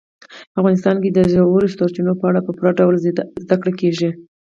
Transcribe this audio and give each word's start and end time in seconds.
په 0.51 0.57
افغانستان 0.61 0.95
کې 1.03 1.09
د 1.11 1.19
ژورو 1.33 1.73
سرچینو 1.75 2.13
په 2.19 2.25
اړه 2.29 2.39
په 2.43 2.51
پوره 2.57 2.71
ډول 2.79 2.95
زده 3.43 3.55
کړه 3.61 3.71
کېږي. 3.79 4.09